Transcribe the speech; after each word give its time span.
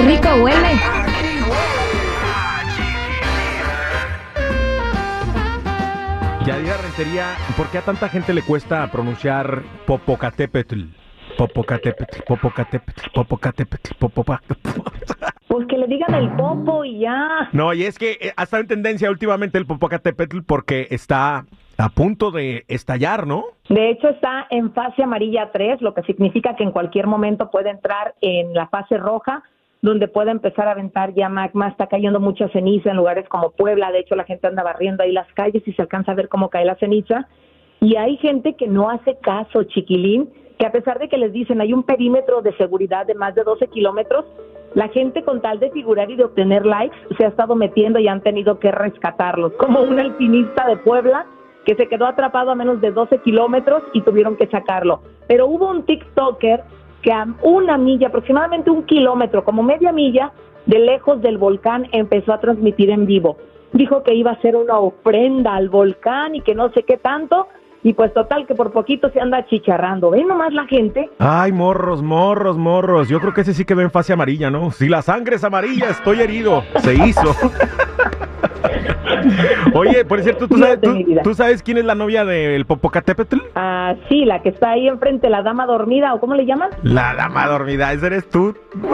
Qué 0.00 0.06
rico 0.06 0.28
huele. 0.42 0.68
Yadira 6.46 6.76
Rentería, 6.78 7.24
¿por 7.56 7.66
qué 7.68 7.78
a 7.78 7.82
tanta 7.82 8.08
gente 8.08 8.32
le 8.32 8.42
cuesta 8.42 8.90
pronunciar 8.90 9.62
Popocatépetl? 9.86 10.84
Popocatépetl, 11.36 12.22
Popocatépetl, 12.26 13.10
Popocatépetl, 13.14 13.94
Popocatépetl. 13.98 14.80
Pues 15.48 15.66
que 15.66 15.78
le 15.78 15.86
digan 15.86 16.14
el 16.14 16.30
popo 16.36 16.84
y 16.84 17.00
ya. 17.00 17.48
No, 17.52 17.72
y 17.74 17.84
es 17.84 17.98
que 17.98 18.12
eh, 18.12 18.32
ha 18.36 18.44
estado 18.44 18.62
en 18.62 18.68
tendencia 18.68 19.10
últimamente 19.10 19.58
el 19.58 19.66
Popocatépetl 19.66 20.42
porque 20.46 20.86
está 20.90 21.44
a 21.76 21.88
punto 21.88 22.30
de 22.30 22.64
estallar, 22.68 23.26
¿no? 23.26 23.44
De 23.68 23.90
hecho, 23.90 24.08
está 24.08 24.46
en 24.50 24.72
fase 24.72 25.02
amarilla 25.02 25.50
3, 25.52 25.80
lo 25.80 25.94
que 25.94 26.02
significa 26.02 26.54
que 26.56 26.62
en 26.62 26.72
cualquier 26.72 27.06
momento 27.06 27.50
puede 27.50 27.70
entrar 27.70 28.14
en 28.20 28.52
la 28.54 28.68
fase 28.68 28.98
roja, 28.98 29.42
donde 29.82 30.08
puede 30.08 30.30
empezar 30.30 30.68
a 30.68 30.72
aventar 30.72 31.14
ya 31.14 31.28
magma. 31.28 31.68
Está 31.68 31.86
cayendo 31.86 32.20
mucha 32.20 32.48
ceniza 32.48 32.90
en 32.90 32.96
lugares 32.96 33.28
como 33.28 33.50
Puebla. 33.50 33.92
De 33.92 34.00
hecho, 34.00 34.14
la 34.14 34.24
gente 34.24 34.46
anda 34.46 34.62
barriendo 34.62 35.02
ahí 35.02 35.12
las 35.12 35.32
calles 35.34 35.66
y 35.66 35.72
se 35.72 35.82
alcanza 35.82 36.12
a 36.12 36.14
ver 36.14 36.28
cómo 36.28 36.50
cae 36.50 36.64
la 36.64 36.76
ceniza. 36.76 37.28
Y 37.80 37.96
hay 37.96 38.16
gente 38.18 38.54
que 38.54 38.66
no 38.66 38.90
hace 38.90 39.16
caso, 39.20 39.64
chiquilín, 39.64 40.28
que 40.58 40.66
a 40.66 40.72
pesar 40.72 40.98
de 40.98 41.08
que 41.08 41.16
les 41.16 41.32
dicen 41.32 41.60
hay 41.62 41.72
un 41.72 41.82
perímetro 41.82 42.42
de 42.42 42.54
seguridad 42.56 43.06
de 43.06 43.14
más 43.14 43.34
de 43.34 43.42
12 43.42 43.68
kilómetros, 43.68 44.26
la 44.74 44.88
gente 44.88 45.24
con 45.24 45.40
tal 45.40 45.58
de 45.58 45.70
figurar 45.70 46.10
y 46.10 46.16
de 46.16 46.24
obtener 46.24 46.66
likes 46.66 46.96
se 47.16 47.24
ha 47.24 47.28
estado 47.28 47.56
metiendo 47.56 47.98
y 47.98 48.06
han 48.06 48.20
tenido 48.20 48.58
que 48.58 48.70
rescatarlos, 48.70 49.52
como 49.54 49.80
un 49.80 49.98
alpinista 49.98 50.66
de 50.66 50.76
Puebla 50.76 51.26
que 51.64 51.74
se 51.74 51.88
quedó 51.88 52.06
atrapado 52.06 52.50
a 52.50 52.54
menos 52.54 52.80
de 52.80 52.90
12 52.90 53.18
kilómetros 53.18 53.82
y 53.94 54.02
tuvieron 54.02 54.36
que 54.36 54.46
sacarlo. 54.48 55.00
Pero 55.26 55.46
hubo 55.46 55.70
un 55.70 55.84
TikToker 55.84 56.62
que 57.02 57.12
a 57.12 57.26
una 57.42 57.78
milla, 57.78 58.08
aproximadamente 58.08 58.70
un 58.70 58.84
kilómetro, 58.84 59.44
como 59.44 59.62
media 59.62 59.92
milla, 59.92 60.32
de 60.66 60.78
lejos 60.78 61.20
del 61.22 61.38
volcán 61.38 61.88
empezó 61.92 62.32
a 62.32 62.40
transmitir 62.40 62.90
en 62.90 63.06
vivo. 63.06 63.38
Dijo 63.72 64.02
que 64.02 64.14
iba 64.14 64.30
a 64.30 64.34
hacer 64.34 64.56
una 64.56 64.78
ofrenda 64.78 65.54
al 65.54 65.68
volcán 65.68 66.34
y 66.34 66.40
que 66.40 66.54
no 66.54 66.70
sé 66.72 66.82
qué 66.82 66.96
tanto, 66.96 67.48
y 67.82 67.94
pues 67.94 68.12
total 68.12 68.46
que 68.46 68.54
por 68.54 68.72
poquito 68.72 69.10
se 69.10 69.20
anda 69.20 69.46
chicharrando. 69.46 70.10
¿Ven 70.10 70.28
nomás 70.28 70.52
la 70.52 70.66
gente? 70.66 71.08
Ay, 71.18 71.52
morros, 71.52 72.02
morros, 72.02 72.58
morros. 72.58 73.08
Yo 73.08 73.20
creo 73.20 73.32
que 73.32 73.40
ese 73.40 73.54
sí 73.54 73.64
quedó 73.64 73.80
en 73.80 73.90
fase 73.90 74.12
amarilla, 74.12 74.50
¿no? 74.50 74.70
Si 74.70 74.88
la 74.88 75.02
sangre 75.02 75.36
es 75.36 75.44
amarilla, 75.44 75.90
estoy 75.90 76.20
herido. 76.20 76.62
Se 76.78 76.94
hizo. 76.94 77.34
Oye, 79.74 80.04
por 80.04 80.22
cierto, 80.22 80.48
¿tú 80.48 80.58
sabes, 80.58 80.80
tú, 80.80 80.96
tú 81.22 81.34
sabes 81.34 81.62
quién 81.62 81.78
es 81.78 81.84
la 81.84 81.94
novia 81.94 82.24
del 82.24 82.64
Popocatépetl? 82.64 83.38
Ah, 83.54 83.94
sí, 84.08 84.24
la 84.24 84.42
que 84.42 84.50
está 84.50 84.70
ahí 84.72 84.88
enfrente, 84.88 85.30
la 85.30 85.42
dama 85.42 85.66
dormida, 85.66 86.14
¿o 86.14 86.20
cómo 86.20 86.34
le 86.34 86.46
llaman? 86.46 86.70
La 86.82 87.14
dama 87.14 87.46
dormida, 87.46 87.92
esa 87.92 88.06
eres 88.06 88.28
tú. 88.28 88.56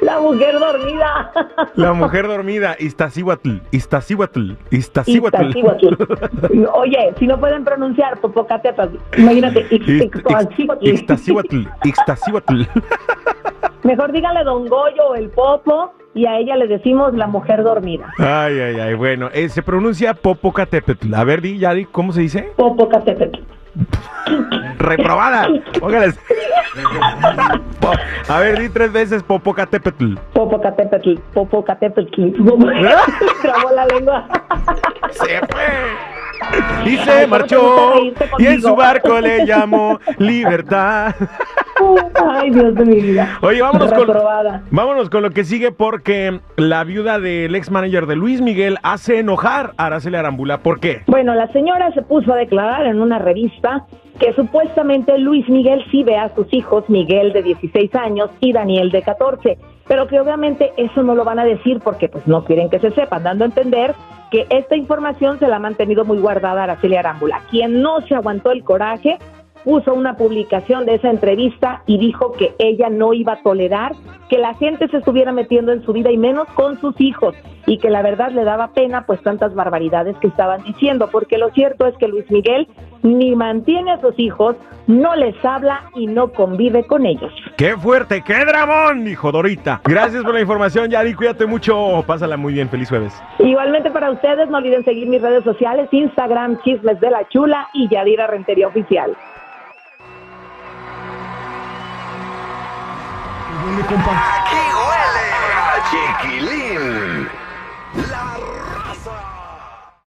La 0.00 0.20
mujer 0.20 0.58
dormida. 0.58 1.32
La 1.74 1.92
mujer 1.92 2.26
dormida, 2.26 2.76
Iztaccíhuatl, 2.78 3.58
Iztaccíhuatl, 3.70 4.52
Iztaccíhuatl. 4.70 5.48
Iztaccíhuatl. 5.48 6.66
Oye, 6.74 7.14
si 7.18 7.26
no 7.26 7.38
pueden 7.38 7.64
pronunciar 7.64 8.18
Popocatépetl, 8.20 8.96
imagínate, 9.16 9.66
Iztaccíhuatl. 9.70 10.86
Iztaccíhuatl, 10.86 11.62
Iztaccíhuatl. 11.84 12.62
Mejor 13.88 14.12
dígale 14.12 14.44
Don 14.44 14.66
Goyo 14.66 15.08
o 15.08 15.14
el 15.14 15.30
Popo 15.30 15.94
y 16.12 16.26
a 16.26 16.36
ella 16.38 16.56
le 16.56 16.66
decimos 16.66 17.14
la 17.14 17.26
mujer 17.26 17.62
dormida. 17.62 18.12
Ay, 18.18 18.60
ay, 18.60 18.78
ay, 18.80 18.92
bueno, 18.92 19.30
eh, 19.32 19.48
se 19.48 19.62
pronuncia 19.62 20.12
Popocatépetl. 20.12 21.14
A 21.14 21.24
ver, 21.24 21.40
di, 21.40 21.58
ya 21.58 21.72
di, 21.72 21.86
¿cómo 21.86 22.12
se 22.12 22.20
dice? 22.20 22.52
Popocatépetl. 22.54 23.38
Reprobada. 24.78 25.48
Póngale. 25.80 26.12
Po- 27.80 27.92
A 28.28 28.40
ver, 28.40 28.58
di 28.58 28.68
tres 28.68 28.92
veces 28.92 29.22
Popocatépetl. 29.22 30.16
Popocatépetl, 30.34 31.14
Popocatépetl. 31.32 32.32
Trabó 33.42 33.70
la 33.74 33.86
lengua. 33.86 34.28
Se 35.12 35.38
fue. 35.46 36.90
Y 36.92 36.96
se 36.98 37.10
Ay, 37.10 37.16
¿cómo 37.16 37.16
te 37.16 37.26
marchó. 37.26 37.94
Y 38.38 38.46
en 38.46 38.60
su 38.60 38.76
barco 38.76 39.18
le 39.18 39.46
llamó 39.46 39.98
Libertad. 40.18 41.14
Ay, 42.26 42.50
Dios 42.50 42.74
de 42.74 42.84
mi 42.84 43.00
vida. 43.00 43.38
Oye, 43.42 43.62
vámonos 43.62 43.92
con, 43.92 44.08
vámonos 44.70 45.10
con 45.10 45.22
lo 45.22 45.30
que 45.30 45.44
sigue 45.44 45.72
porque 45.72 46.40
la 46.56 46.84
viuda 46.84 47.18
del 47.18 47.54
ex 47.54 47.70
manager 47.70 48.06
de 48.06 48.16
Luis 48.16 48.40
Miguel 48.40 48.78
hace 48.82 49.20
enojar 49.20 49.72
a 49.76 49.86
Araceli 49.86 50.16
Arambula. 50.16 50.58
¿Por 50.58 50.80
qué? 50.80 51.02
Bueno, 51.06 51.34
la 51.34 51.48
señora 51.48 51.92
se 51.92 52.02
puso 52.02 52.32
a 52.32 52.36
declarar 52.36 52.86
en 52.86 53.00
una 53.00 53.18
revista 53.18 53.86
que 54.18 54.32
supuestamente 54.32 55.16
Luis 55.18 55.48
Miguel 55.48 55.84
sí 55.90 56.02
ve 56.02 56.16
a 56.16 56.34
sus 56.34 56.52
hijos, 56.52 56.84
Miguel 56.88 57.32
de 57.32 57.42
16 57.42 57.94
años 57.94 58.30
y 58.40 58.52
Daniel 58.52 58.90
de 58.90 59.02
14, 59.02 59.58
pero 59.86 60.08
que 60.08 60.20
obviamente 60.20 60.72
eso 60.76 61.02
no 61.02 61.14
lo 61.14 61.24
van 61.24 61.38
a 61.38 61.44
decir 61.44 61.80
porque 61.82 62.08
pues 62.08 62.26
no 62.26 62.44
quieren 62.44 62.68
que 62.68 62.80
se 62.80 62.90
sepan, 62.90 63.22
dando 63.22 63.44
a 63.44 63.48
entender 63.48 63.94
que 64.30 64.46
esta 64.50 64.76
información 64.76 65.38
se 65.38 65.46
la 65.46 65.56
ha 65.56 65.60
mantenido 65.60 66.04
muy 66.04 66.18
guardada 66.18 66.64
Araceli 66.64 66.96
Arámbula, 66.96 67.42
quien 67.50 67.80
no 67.80 68.00
se 68.02 68.14
aguantó 68.14 68.50
el 68.50 68.64
coraje 68.64 69.18
puso 69.64 69.94
una 69.94 70.16
publicación 70.16 70.86
de 70.86 70.94
esa 70.94 71.10
entrevista 71.10 71.82
y 71.86 71.98
dijo 71.98 72.32
que 72.32 72.54
ella 72.58 72.88
no 72.90 73.12
iba 73.12 73.34
a 73.34 73.42
tolerar 73.42 73.92
que 74.28 74.38
la 74.38 74.54
gente 74.54 74.88
se 74.88 74.98
estuviera 74.98 75.32
metiendo 75.32 75.72
en 75.72 75.82
su 75.82 75.92
vida 75.92 76.10
y 76.10 76.18
menos 76.18 76.46
con 76.54 76.78
sus 76.80 77.00
hijos 77.00 77.34
y 77.66 77.78
que 77.78 77.90
la 77.90 78.02
verdad 78.02 78.30
le 78.30 78.44
daba 78.44 78.68
pena 78.68 79.04
pues 79.06 79.22
tantas 79.22 79.54
barbaridades 79.54 80.16
que 80.18 80.28
estaban 80.28 80.62
diciendo 80.64 81.08
porque 81.10 81.38
lo 81.38 81.50
cierto 81.50 81.86
es 81.86 81.96
que 81.96 82.08
Luis 82.08 82.30
Miguel 82.30 82.68
ni 83.02 83.34
mantiene 83.36 83.92
a 83.92 84.00
sus 84.00 84.18
hijos, 84.18 84.56
no 84.86 85.14
les 85.14 85.34
habla 85.44 85.90
y 85.94 86.06
no 86.06 86.32
convive 86.32 86.84
con 86.84 87.06
ellos. 87.06 87.32
¡Qué 87.56 87.76
fuerte! 87.76 88.22
¡Qué 88.22 88.44
dramón! 88.44 89.04
Dijo 89.04 89.30
Dorita. 89.30 89.80
Gracias 89.84 90.24
por 90.24 90.34
la 90.34 90.40
información, 90.40 90.90
Yari. 90.90 91.14
Cuídate 91.14 91.46
mucho. 91.46 92.02
Pásala 92.06 92.36
muy 92.36 92.54
bien. 92.54 92.68
Feliz 92.68 92.88
jueves. 92.88 93.12
Igualmente 93.38 93.90
para 93.90 94.10
ustedes, 94.10 94.48
no 94.50 94.58
olviden 94.58 94.84
seguir 94.84 95.08
mis 95.08 95.22
redes 95.22 95.44
sociales, 95.44 95.88
Instagram, 95.92 96.60
Chismes 96.62 97.00
de 97.00 97.10
la 97.10 97.28
Chula 97.28 97.68
y 97.72 97.88
Yadira 97.88 98.26
Rentería 98.26 98.68
Oficial. 98.68 99.16
Huele, 103.60 103.82
compa. 103.86 104.12
Aquí 104.12 104.62
huele 104.78 105.26
a 105.58 105.76
chiquilín. 105.90 107.28
La 108.08 108.36
raza. 108.84 109.37